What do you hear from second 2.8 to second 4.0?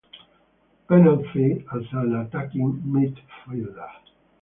midfielder.